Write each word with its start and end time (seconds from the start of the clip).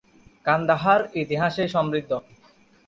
কান্দাহার 0.45 1.01
ইতিহাসে 1.15 1.63
সমৃদ্ধ। 1.67 2.11